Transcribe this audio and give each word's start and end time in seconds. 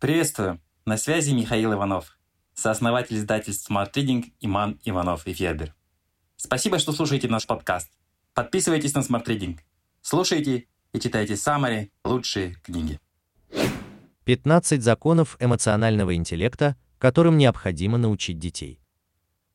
Приветствую! 0.00 0.62
На 0.86 0.96
связи 0.96 1.32
Михаил 1.32 1.74
Иванов, 1.74 2.16
сооснователь 2.54 3.18
издательств 3.18 3.70
Smart 3.70 3.92
Reading 3.92 4.32
Иман 4.40 4.80
Иванов 4.82 5.26
и 5.26 5.34
Федер. 5.34 5.74
Спасибо, 6.36 6.78
что 6.78 6.92
слушаете 6.92 7.28
наш 7.28 7.46
подкаст. 7.46 7.90
Подписывайтесь 8.32 8.94
на 8.94 9.00
Smart 9.00 9.26
Reading. 9.26 9.58
Слушайте 10.00 10.68
и 10.94 11.00
читайте 11.00 11.36
самые 11.36 11.90
лучшие 12.02 12.54
книги. 12.62 12.98
15 14.24 14.82
законов 14.82 15.36
эмоционального 15.38 16.14
интеллекта, 16.14 16.76
которым 16.98 17.36
необходимо 17.36 17.98
научить 17.98 18.38
детей. 18.38 18.80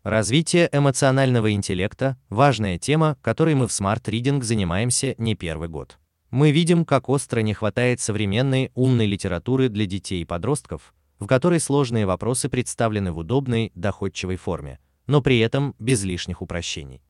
Развитие 0.04 0.70
эмоционального 0.72 1.54
интеллекта– 1.54 2.20
важная 2.30 2.78
тема, 2.78 3.18
которой 3.24 3.56
мы 3.56 3.68
в 3.68 3.72
Smart 3.72 4.04
Reading 4.04 4.44
занимаемся 4.44 5.16
не 5.18 5.34
первый 5.34 5.70
год. 5.70 5.98
Мы 6.36 6.52
видим, 6.52 6.84
как 6.84 7.08
остро 7.08 7.40
не 7.40 7.54
хватает 7.54 8.02
современной 8.02 8.70
умной 8.76 9.06
литературы 9.06 9.70
для 9.70 9.86
детей 9.86 10.22
и 10.22 10.26
подростков, 10.26 10.94
в 11.18 11.28
которой 11.28 11.62
сложные 11.62 12.06
вопросы 12.06 12.50
представлены 12.50 13.14
в 13.14 13.20
удобной, 13.20 13.72
доходчивой 13.74 14.36
форме, 14.36 14.80
но 15.08 15.22
при 15.22 15.40
этом 15.40 15.76
без 15.80 16.04
лишних 16.04 16.42
упрощений. 16.42 17.02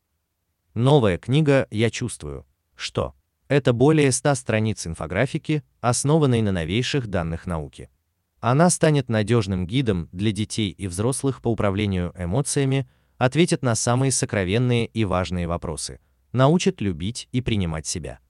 Новая 0.74 1.18
книга 1.18 1.66
«Я 1.72 1.90
чувствую», 1.90 2.46
что 2.76 3.14
это 3.48 3.72
более 3.72 4.12
100 4.12 4.36
страниц 4.36 4.86
инфографики, 4.86 5.64
основанной 5.80 6.40
на 6.40 6.52
новейших 6.52 7.08
данных 7.08 7.46
науки. 7.46 7.90
Она 8.38 8.70
станет 8.70 9.08
надежным 9.08 9.66
гидом 9.66 10.08
для 10.12 10.30
детей 10.30 10.70
и 10.70 10.86
взрослых 10.86 11.42
по 11.42 11.48
управлению 11.48 12.14
эмоциями, 12.16 12.88
ответит 13.18 13.62
на 13.62 13.74
самые 13.74 14.12
сокровенные 14.12 14.86
и 14.86 15.04
важные 15.04 15.48
вопросы, 15.48 15.98
научит 16.30 16.80
любить 16.80 17.28
и 17.32 17.40
принимать 17.40 17.88
себя. 17.88 18.20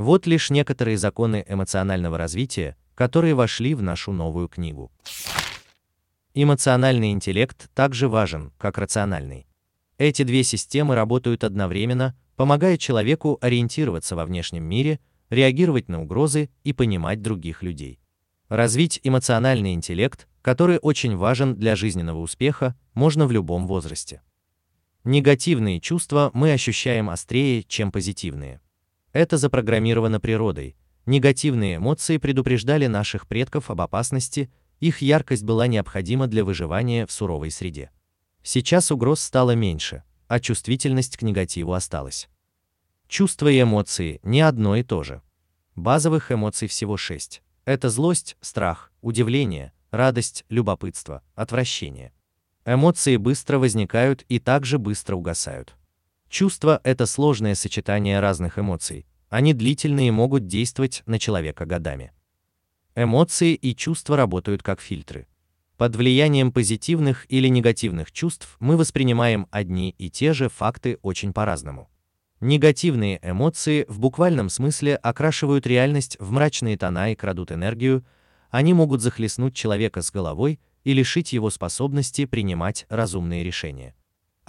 Вот 0.00 0.26
лишь 0.26 0.48
некоторые 0.48 0.96
законы 0.96 1.44
эмоционального 1.46 2.16
развития, 2.16 2.74
которые 2.94 3.34
вошли 3.34 3.74
в 3.74 3.82
нашу 3.82 4.12
новую 4.12 4.48
книгу. 4.48 4.90
Эмоциональный 6.32 7.10
интеллект 7.10 7.68
также 7.74 8.08
важен, 8.08 8.50
как 8.56 8.78
рациональный. 8.78 9.46
Эти 9.98 10.22
две 10.22 10.42
системы 10.42 10.94
работают 10.94 11.44
одновременно, 11.44 12.16
помогая 12.36 12.78
человеку 12.78 13.36
ориентироваться 13.42 14.16
во 14.16 14.24
внешнем 14.24 14.64
мире, 14.64 15.00
реагировать 15.28 15.90
на 15.90 16.00
угрозы 16.00 16.48
и 16.64 16.72
понимать 16.72 17.20
других 17.20 17.62
людей. 17.62 18.00
Развить 18.48 19.00
эмоциональный 19.02 19.74
интеллект, 19.74 20.28
который 20.40 20.78
очень 20.78 21.14
важен 21.14 21.56
для 21.56 21.76
жизненного 21.76 22.20
успеха, 22.20 22.74
можно 22.94 23.26
в 23.26 23.32
любом 23.32 23.66
возрасте. 23.66 24.22
Негативные 25.04 25.78
чувства 25.78 26.30
мы 26.32 26.52
ощущаем 26.52 27.10
острее, 27.10 27.64
чем 27.64 27.92
позитивные. 27.92 28.62
Это 29.12 29.36
запрограммировано 29.36 30.20
природой. 30.20 30.76
Негативные 31.06 31.76
эмоции 31.76 32.18
предупреждали 32.18 32.86
наших 32.86 33.26
предков 33.26 33.70
об 33.70 33.80
опасности, 33.80 34.50
их 34.78 35.02
яркость 35.02 35.44
была 35.44 35.66
необходима 35.66 36.26
для 36.26 36.44
выживания 36.44 37.06
в 37.06 37.12
суровой 37.12 37.50
среде. 37.50 37.90
Сейчас 38.42 38.90
угроз 38.90 39.20
стало 39.20 39.54
меньше, 39.54 40.04
а 40.28 40.40
чувствительность 40.40 41.16
к 41.16 41.22
негативу 41.22 41.72
осталась. 41.72 42.28
Чувства 43.08 43.48
и 43.48 43.60
эмоции 43.60 44.20
не 44.22 44.40
одно 44.40 44.76
и 44.76 44.82
то 44.82 45.02
же. 45.02 45.22
Базовых 45.74 46.30
эмоций 46.30 46.68
всего 46.68 46.96
шесть. 46.96 47.42
Это 47.64 47.90
злость, 47.90 48.36
страх, 48.40 48.92
удивление, 49.02 49.72
радость, 49.90 50.44
любопытство, 50.48 51.22
отвращение. 51.34 52.12
Эмоции 52.64 53.16
быстро 53.16 53.58
возникают 53.58 54.22
и 54.28 54.38
также 54.38 54.78
быстро 54.78 55.16
угасают. 55.16 55.74
Чувства– 56.30 56.80
это 56.84 57.06
сложное 57.06 57.56
сочетание 57.56 58.20
разных 58.20 58.56
эмоций. 58.56 59.04
Они 59.30 59.52
длительные 59.52 60.08
и 60.08 60.12
могут 60.12 60.46
действовать 60.46 61.02
на 61.04 61.18
человека 61.18 61.66
годами. 61.66 62.12
Эмоции 62.94 63.54
и 63.54 63.74
чувства 63.74 64.16
работают 64.16 64.62
как 64.62 64.80
фильтры. 64.80 65.26
Под 65.76 65.96
влиянием 65.96 66.52
позитивных 66.52 67.26
или 67.28 67.48
негативных 67.48 68.12
чувств 68.12 68.56
мы 68.60 68.76
воспринимаем 68.76 69.48
одни 69.50 69.90
и 69.98 70.08
те 70.08 70.32
же 70.32 70.48
факты 70.48 71.00
очень 71.02 71.32
по-разному. 71.32 71.90
Негативные 72.38 73.18
эмоции 73.24 73.84
в 73.88 73.98
буквальном 73.98 74.50
смысле 74.50 74.94
окрашивают 74.94 75.66
реальность 75.66 76.16
в 76.20 76.30
мрачные 76.30 76.78
тона 76.78 77.10
и 77.10 77.16
крадут 77.16 77.50
энергию, 77.50 78.04
они 78.50 78.72
могут 78.72 79.00
захлестнуть 79.00 79.56
человека 79.56 80.00
с 80.00 80.12
головой 80.12 80.60
и 80.84 80.92
лишить 80.92 81.32
его 81.32 81.50
способности 81.50 82.24
принимать 82.24 82.86
разумные 82.88 83.42
решения 83.42 83.96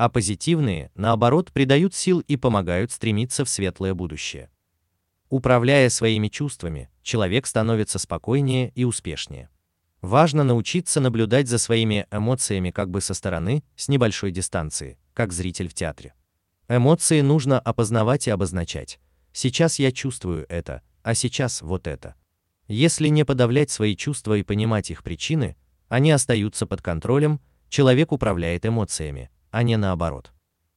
а 0.02 0.10
позитивные, 0.10 0.90
наоборот, 0.96 1.52
придают 1.52 1.94
сил 1.94 2.22
и 2.22 2.36
помогают 2.36 2.92
стремиться 2.92 3.46
в 3.46 3.50
светлое 3.50 3.94
будущее. 3.94 4.50
Управляя 5.30 5.90
своими 5.90 6.28
чувствами, 6.28 6.90
человек 7.04 7.46
становится 7.46 8.00
спокойнее 8.00 8.72
и 8.74 8.84
успешнее. 8.84 9.52
Важно 10.02 10.44
научиться 10.44 11.02
наблюдать 11.02 11.48
за 11.48 11.60
своими 11.60 12.08
эмоциями 12.10 12.72
как 12.72 12.90
бы 12.90 13.00
со 13.00 13.14
стороны, 13.14 13.64
с 13.76 13.90
небольшой 13.90 14.32
дистанции, 14.32 14.98
как 15.14 15.32
зритель 15.34 15.68
в 15.68 15.76
театре. 15.76 16.16
Эмоции 16.68 17.22
нужно 17.22 17.60
опознавать 17.60 18.28
и 18.28 18.32
обозначать. 18.32 19.00
Сейчас 19.34 19.78
я 19.78 19.92
чувствую 19.92 20.48
это, 20.50 20.82
а 21.04 21.14
сейчас 21.14 21.62
вот 21.62 21.86
это. 21.86 22.16
Если 22.68 23.08
не 23.10 23.24
подавлять 23.24 23.70
свои 23.70 23.96
чувства 23.96 24.36
и 24.36 24.42
понимать 24.42 24.90
их 24.90 25.04
причины, 25.04 25.56
они 25.90 26.10
остаются 26.10 26.66
под 26.66 26.82
контролем, 26.82 27.40
человек 27.70 28.12
управляет 28.12 28.66
эмоциями, 28.66 29.30
а 29.52 29.64
не 29.64 29.78
наоборот. 29.78 30.32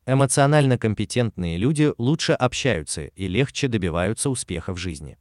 Эмоционально 0.07 0.77
компетентные 0.77 1.57
люди 1.57 1.93
лучше 1.97 2.33
общаются 2.33 3.07
и 3.07 3.27
легче 3.27 3.69
добиваются 3.69 4.29
успеха 4.29 4.75
в 4.75 4.77
жизни. 4.77 5.17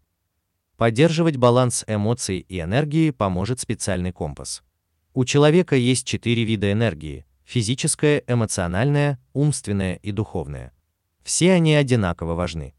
Поддерживать 0.76 1.38
баланс 1.38 1.86
эмоций 1.88 2.40
и 2.40 2.60
энергии 2.60 3.12
поможет 3.12 3.62
специальный 3.62 4.12
компас. 4.12 4.62
У 5.14 5.24
человека 5.24 5.76
есть 5.76 6.06
четыре 6.06 6.44
вида 6.44 6.72
энергии– 6.72 7.26
физическая, 7.46 8.24
эмоциональная, 8.28 9.20
умственная 9.32 9.96
и 9.96 10.12
духовная. 10.12 10.74
Все 11.24 11.54
они 11.54 11.76
одинаково 11.76 12.34
важны. 12.34 12.74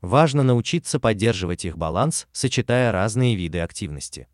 Важно 0.00 0.42
научиться 0.42 0.98
поддерживать 0.98 1.66
их 1.66 1.76
баланс, 1.76 2.26
сочетая 2.32 2.92
разные 2.92 3.34
виды 3.34 3.58
активности. 3.58 4.28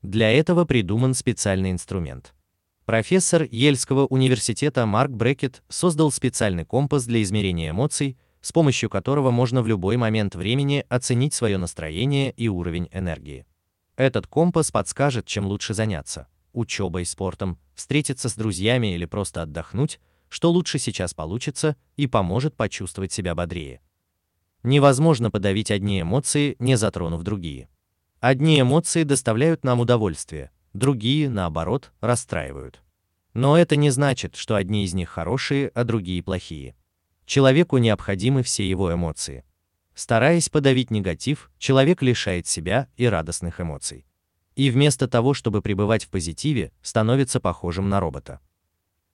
Для 0.00 0.32
этого 0.32 0.64
придуман 0.64 1.14
специальный 1.14 1.70
инструмент– 1.70 2.34
Профессор 2.84 3.44
Ельского 3.44 4.06
университета 4.06 4.86
Марк 4.86 5.12
Брекет 5.12 5.62
создал 5.68 6.10
специальный 6.10 6.64
компас 6.64 7.04
для 7.04 7.22
измерения 7.22 7.70
эмоций, 7.70 8.18
с 8.40 8.50
помощью 8.50 8.90
которого 8.90 9.30
можно 9.30 9.62
в 9.62 9.68
любой 9.68 9.96
момент 9.96 10.34
времени 10.34 10.84
оценить 10.88 11.32
свое 11.32 11.58
настроение 11.58 12.32
и 12.32 12.48
уровень 12.48 12.88
энергии. 12.90 13.46
Этот 13.94 14.26
компас 14.26 14.72
подскажет, 14.72 15.26
чем 15.26 15.46
лучше 15.46 15.74
заняться– 15.74 16.26
учебой, 16.52 17.06
спортом, 17.06 17.56
встретиться 17.76 18.28
с 18.28 18.34
друзьями 18.34 18.94
или 18.94 19.04
просто 19.04 19.42
отдохнуть, 19.42 20.00
что 20.28 20.50
лучше 20.50 20.80
сейчас 20.80 21.14
получится 21.14 21.76
и 21.96 22.08
поможет 22.08 22.56
почувствовать 22.56 23.12
себя 23.12 23.36
бодрее. 23.36 23.80
Невозможно 24.64 25.30
подавить 25.30 25.70
одни 25.70 26.00
эмоции, 26.00 26.56
не 26.58 26.76
затронув 26.76 27.22
другие. 27.22 27.68
Одни 28.18 28.60
эмоции 28.60 29.04
доставляют 29.04 29.62
нам 29.62 29.78
удовольствие– 29.78 30.50
другие, 30.72 31.28
наоборот, 31.28 31.92
расстраивают. 32.00 32.82
Но 33.34 33.56
это 33.56 33.76
не 33.76 33.90
значит, 33.90 34.36
что 34.36 34.56
одни 34.56 34.84
из 34.84 34.94
них 34.94 35.08
хорошие, 35.08 35.68
а 35.68 35.84
другие 35.84 36.22
плохие. 36.22 36.74
Человеку 37.24 37.78
необходимы 37.78 38.42
все 38.42 38.68
его 38.68 38.92
эмоции. 38.92 39.44
Стараясь 39.94 40.48
подавить 40.48 40.90
негатив, 40.90 41.50
человек 41.58 42.02
лишает 42.02 42.46
себя 42.46 42.88
и 42.96 43.06
радостных 43.06 43.60
эмоций. 43.60 44.06
И 44.54 44.70
вместо 44.70 45.08
того, 45.08 45.34
чтобы 45.34 45.62
пребывать 45.62 46.04
в 46.04 46.10
позитиве, 46.10 46.72
становится 46.82 47.40
похожим 47.40 47.88
на 47.88 48.00
робота. 48.00 48.40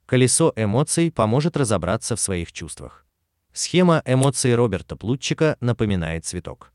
Колесо 0.07 0.53
эмоций 0.57 1.13
поможет 1.13 1.57
разобраться 1.57 2.17
в 2.17 2.21
своих 2.21 2.53
чувствах. 2.53 3.05
Схема 3.53 4.03
эмоций 4.05 4.55
Роберта 4.55 4.97
Плутчика 4.97 5.57
напоминает 5.61 6.25
цветок. 6.25 6.73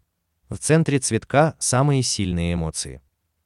В 0.49 0.57
центре 0.57 0.99
цветка 0.99 1.55
самые 1.57 2.03
сильные 2.03 2.53
эмоции. 2.53 3.01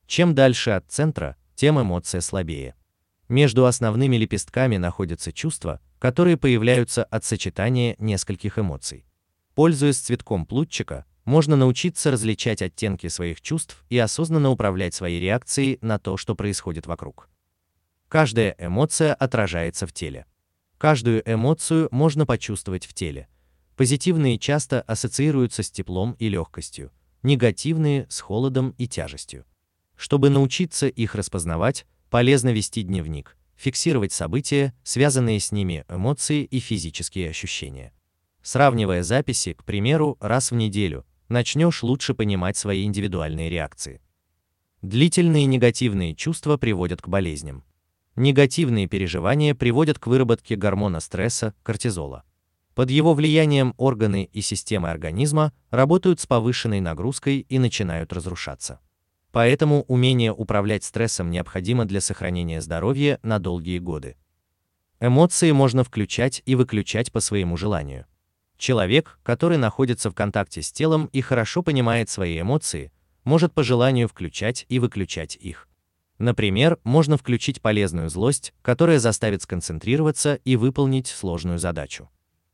Чем 0.07 0.33
дальше 0.33 0.71
от 0.71 0.89
центра, 0.89 1.35
тем 1.55 1.81
эмоция 1.81 2.21
слабее. 2.21 2.75
Между 3.27 3.65
основными 3.65 4.15
лепестками 4.15 4.77
находятся 4.77 5.33
чувства, 5.33 5.81
которые 5.99 6.37
появляются 6.37 7.03
от 7.03 7.25
сочетания 7.25 7.95
нескольких 7.99 8.57
эмоций. 8.57 9.05
Пользуясь 9.53 9.97
цветком 9.97 10.45
плутчика, 10.45 11.05
можно 11.25 11.57
научиться 11.57 12.09
различать 12.09 12.61
оттенки 12.61 13.07
своих 13.07 13.41
чувств 13.41 13.83
и 13.89 13.97
осознанно 13.97 14.49
управлять 14.49 14.93
своей 14.93 15.19
реакцией 15.19 15.77
на 15.81 15.99
то, 15.99 16.15
что 16.15 16.35
происходит 16.35 16.87
вокруг. 16.87 17.29
Каждая 18.07 18.55
эмоция 18.57 19.13
отражается 19.13 19.85
в 19.85 19.91
теле. 19.91 20.25
Каждую 20.77 21.21
эмоцию 21.29 21.89
можно 21.91 22.25
почувствовать 22.25 22.85
в 22.85 22.93
теле. 22.93 23.27
Позитивные 23.75 24.39
часто 24.39 24.81
ассоциируются 24.83 25.63
с 25.63 25.69
теплом 25.69 26.13
и 26.13 26.29
легкостью, 26.29 26.91
негативные– 27.23 28.07
с 28.09 28.21
холодом 28.21 28.73
и 28.77 28.87
тяжестью. 28.87 29.43
Чтобы 29.97 30.29
научиться 30.29 30.87
их 30.87 31.15
распознавать, 31.15 31.85
полезно 32.09 32.53
вести 32.53 32.83
дневник, 32.83 33.35
фиксировать 33.57 34.13
события, 34.13 34.73
связанные 34.83 35.39
с 35.39 35.51
ними, 35.51 35.83
эмоции 35.89 36.43
и 36.43 36.59
физические 36.59 37.29
ощущения. 37.29 37.91
Сравнивая 38.43 39.03
записи, 39.03 39.53
к 39.53 39.65
примеру, 39.65 40.15
раз 40.21 40.51
в 40.51 40.55
неделю, 40.55 41.05
начнешь 41.27 41.83
лучше 41.83 42.13
понимать 42.13 42.55
свои 42.55 42.85
индивидуальные 42.85 43.49
реакции. 43.49 43.99
Длительные 44.83 45.45
негативные 45.45 46.15
чувства 46.15 46.55
приводят 46.57 47.01
к 47.01 47.07
болезням. 47.07 47.65
Негативные 48.15 48.87
переживания 48.87 49.55
приводят 49.55 49.99
к 49.99 50.07
выработке 50.07 50.55
гормона 50.55 50.99
стресса, 50.99 51.55
кортизола. 51.63 52.23
Под 52.75 52.91
его 52.91 53.15
влиянием 53.15 53.73
органы 53.77 54.29
и 54.31 54.41
системы 54.41 54.91
организма 54.91 55.51
работают 55.71 56.19
с 56.19 56.27
повышенной 56.27 56.79
нагрузкой 56.79 57.39
и 57.39 57.57
начинают 57.57 58.13
разрушаться. 58.13 58.79
Поэтому 59.31 59.83
умение 59.83 60.33
управлять 60.33 60.83
стрессом 60.83 61.29
необходимо 61.29 61.85
для 61.85 62.01
сохранения 62.01 62.61
здоровья 62.61 63.19
на 63.23 63.39
долгие 63.39 63.79
годы. 63.79 64.15
Эмоции 64.99 65.51
можно 65.51 65.83
включать 65.83 66.41
и 66.45 66.55
выключать 66.55 67.11
по 67.11 67.19
своему 67.19 67.57
желанию. 67.57 68.05
Человек, 68.57 69.19
который 69.21 69.57
находится 69.57 70.09
в 70.09 70.15
контакте 70.15 70.61
с 70.61 70.71
телом 70.71 71.09
и 71.13 71.21
хорошо 71.21 71.61
понимает 71.61 72.09
свои 72.09 72.41
эмоции, 72.41 72.91
может 73.23 73.53
по 73.53 73.61
желанию 73.61 74.07
включать 74.07 74.65
и 74.69 74.79
выключать 74.79 75.35
их. 75.35 75.67
Например, 76.17 76.79
можно 76.83 77.17
включить 77.17 77.61
полезную 77.61 78.09
злость, 78.09 78.53
которая 78.63 78.97
заставит 78.97 79.43
сконцентрироваться 79.43 80.35
и 80.45 80.55
выполнить 80.55 81.07
сложную 81.07 81.59
задачу. 81.59 82.09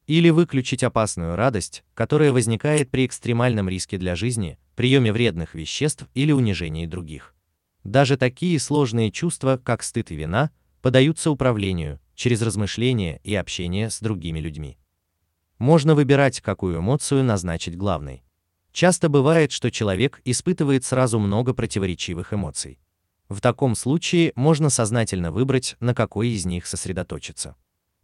Или 0.06 0.30
выключить 0.32 0.84
опасную 0.84 1.38
радость, 1.38 1.86
которая 1.94 2.34
возникает 2.34 2.92
при 2.92 3.06
экстремальном 3.06 3.70
риске 3.70 3.98
для 3.98 4.18
жизни, 4.18 4.60
приеме 4.74 5.12
вредных 5.12 5.56
веществ 5.56 6.08
или 6.14 6.32
унижении 6.32 6.86
других. 6.86 7.36
Даже 7.84 8.18
такие 8.18 8.60
сложные 8.60 9.12
чувства, 9.12 9.60
как 9.64 9.84
стыд 9.84 10.12
и 10.12 10.16
вина, 10.16 10.52
подаются 10.82 11.32
управлению 11.32 12.00
через 12.16 12.42
размышления 12.42 13.20
и 13.24 13.36
общение 13.36 13.90
с 13.90 14.00
другими 14.00 14.40
людьми. 14.40 14.78
Можно 15.58 15.96
выбирать, 15.96 16.42
какую 16.42 16.80
эмоцию 16.80 17.24
назначить 17.24 17.78
главной. 17.78 18.24
Часто 18.72 19.08
бывает, 19.08 19.52
что 19.52 19.70
человек 19.70 20.22
испытывает 20.26 20.84
сразу 20.84 21.20
много 21.20 21.54
противоречивых 21.54 22.34
эмоций. 22.34 22.80
В 23.30 23.40
таком 23.40 23.76
случае 23.76 24.34
можно 24.36 24.70
сознательно 24.70 25.32
выбрать, 25.32 25.76
на 25.80 25.94
какой 25.94 26.30
из 26.30 26.46
них 26.46 26.66
сосредоточиться. 26.66 27.56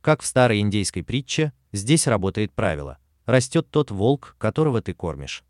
Как 0.01 0.21
в 0.21 0.25
старой 0.25 0.59
индейской 0.59 1.03
притче, 1.03 1.53
здесь 1.71 2.07
работает 2.07 2.53
правило: 2.53 2.97
растет 3.25 3.67
тот 3.69 3.91
волк, 3.91 4.35
которого 4.37 4.81
ты 4.81 4.93
кормишь. 4.93 5.43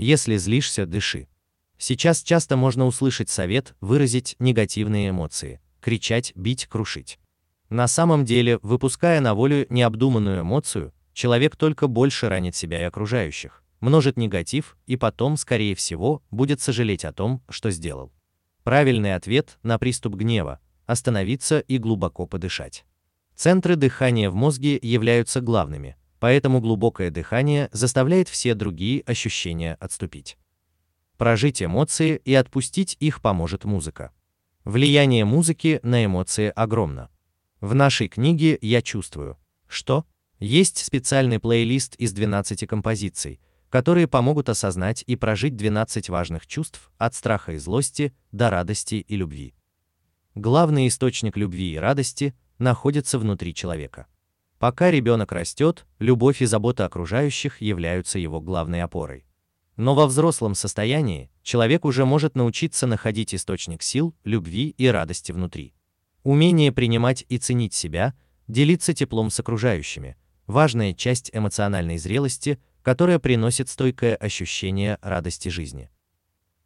Если 0.00 0.38
злишься, 0.38 0.86
дыши. 0.86 1.28
Сейчас 1.76 2.22
часто 2.22 2.56
можно 2.56 2.86
услышать 2.86 3.28
совет 3.28 3.74
выразить 3.82 4.34
негативные 4.38 5.10
эмоции, 5.10 5.60
кричать, 5.82 6.32
бить, 6.34 6.66
крушить. 6.66 7.18
На 7.68 7.86
самом 7.86 8.24
деле, 8.24 8.58
выпуская 8.62 9.20
на 9.20 9.34
волю 9.34 9.66
необдуманную 9.68 10.40
эмоцию, 10.40 10.94
человек 11.12 11.54
только 11.54 11.86
больше 11.86 12.30
ранит 12.30 12.56
себя 12.56 12.80
и 12.80 12.84
окружающих, 12.84 13.62
множит 13.80 14.16
негатив 14.16 14.78
и 14.86 14.96
потом, 14.96 15.36
скорее 15.36 15.74
всего, 15.74 16.22
будет 16.30 16.62
сожалеть 16.62 17.04
о 17.04 17.12
том, 17.12 17.42
что 17.50 17.70
сделал. 17.70 18.10
Правильный 18.64 19.14
ответ 19.14 19.58
на 19.62 19.78
приступ 19.78 20.14
гнева 20.14 20.60
остановиться 20.86 21.58
и 21.60 21.76
глубоко 21.76 22.26
подышать. 22.26 22.86
Центры 23.34 23.76
дыхания 23.76 24.30
в 24.30 24.34
мозге 24.34 24.78
являются 24.80 25.42
главными, 25.42 25.96
поэтому 26.20 26.60
глубокое 26.60 27.10
дыхание 27.10 27.68
заставляет 27.72 28.28
все 28.28 28.54
другие 28.54 29.02
ощущения 29.02 29.76
отступить. 29.80 30.38
Прожить 31.16 31.62
эмоции 31.62 32.20
и 32.24 32.34
отпустить 32.34 32.96
их 33.00 33.20
поможет 33.20 33.64
музыка. 33.64 34.12
Влияние 34.64 35.24
музыки 35.24 35.80
на 35.82 36.04
эмоции 36.04 36.52
огромно. 36.54 37.10
В 37.60 37.74
нашей 37.74 38.08
книге 38.08 38.58
я 38.60 38.82
чувствую, 38.82 39.38
что 39.66 40.04
есть 40.38 40.78
специальный 40.78 41.38
плейлист 41.38 41.96
из 41.96 42.12
12 42.12 42.66
композиций, 42.66 43.40
которые 43.70 44.06
помогут 44.06 44.48
осознать 44.48 45.04
и 45.06 45.16
прожить 45.16 45.56
12 45.56 46.08
важных 46.08 46.46
чувств 46.46 46.90
от 46.98 47.14
страха 47.14 47.52
и 47.52 47.58
злости 47.58 48.14
до 48.32 48.50
радости 48.50 48.96
и 48.96 49.16
любви. 49.16 49.54
Главный 50.34 50.88
источник 50.88 51.36
любви 51.36 51.72
и 51.72 51.78
радости 51.78 52.34
находится 52.58 53.18
внутри 53.18 53.54
человека. 53.54 54.06
Пока 54.60 54.90
ребенок 54.90 55.32
растет, 55.32 55.86
любовь 56.00 56.42
и 56.42 56.44
забота 56.44 56.84
окружающих 56.84 57.62
являются 57.62 58.18
его 58.18 58.42
главной 58.42 58.82
опорой. 58.82 59.24
Но 59.76 59.94
во 59.94 60.06
взрослом 60.06 60.54
состоянии 60.54 61.30
человек 61.42 61.86
уже 61.86 62.04
может 62.04 62.34
научиться 62.34 62.86
находить 62.86 63.34
источник 63.34 63.82
сил, 63.82 64.14
любви 64.22 64.74
и 64.76 64.86
радости 64.88 65.32
внутри. 65.32 65.72
Умение 66.24 66.72
принимать 66.72 67.24
и 67.30 67.38
ценить 67.38 67.72
себя, 67.72 68.12
делиться 68.48 68.92
теплом 68.92 69.30
с 69.30 69.40
окружающими– 69.40 70.18
важная 70.46 70.92
часть 70.92 71.30
эмоциональной 71.32 71.96
зрелости, 71.96 72.60
которая 72.82 73.18
приносит 73.18 73.70
стойкое 73.70 74.14
ощущение 74.14 74.98
радости 75.00 75.48
жизни. 75.48 75.88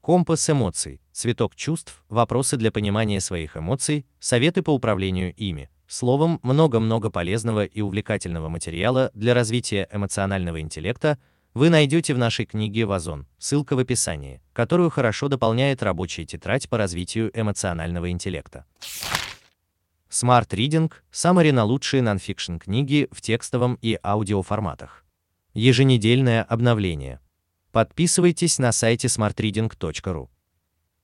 Компас 0.01 0.51
эмоций, 0.51 1.01
цветок 1.13 1.55
чувств, 1.55 2.03
вопросы 2.09 2.57
для 2.57 2.73
понимания 2.73 3.21
своих 3.21 3.57
эмоций, 3.57 4.05
советы 4.19 4.63
по 4.63 4.73
управлению 4.73 5.33
ими. 5.37 5.71
Словом, 5.87 6.41
много-много 6.43 7.11
полезного 7.11 7.65
и 7.65 7.81
увлекательного 7.81 8.49
материала 8.49 9.11
для 9.15 9.35
развития 9.35 9.89
эмоционального 9.93 10.61
интеллекта 10.61 11.19
вы 11.53 11.71
найдете 11.71 12.15
в 12.15 12.19
нашей 12.19 12.47
книге 12.47 12.85
«Вазон», 12.85 13.27
ссылка 13.39 13.77
в 13.77 13.79
описании, 13.79 14.41
которую 14.53 14.91
хорошо 14.91 15.29
дополняет 15.29 15.83
рабочая 15.83 16.25
тетрадь 16.25 16.69
по 16.69 16.79
развитию 16.79 17.31
эмоционального 17.33 18.11
интеллекта. 18.11 18.65
Smart 20.11 20.49
Reading– 20.49 20.93
Summary 21.13 21.53
на 21.53 21.65
лучшие 21.65 22.03
нонфикшн 22.03 22.57
книги 22.57 23.09
в 23.11 23.21
текстовом 23.21 23.79
и 23.83 23.99
аудиоформатах. 24.03 25.05
Еженедельное 25.55 26.43
обновление. 26.43 27.21
Подписывайтесь 27.73 28.59
на 28.59 28.73
сайте 28.73 29.09
smartreading.ru. 29.09 30.29